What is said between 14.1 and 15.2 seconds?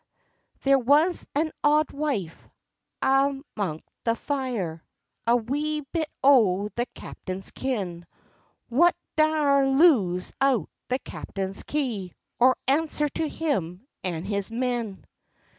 his men?"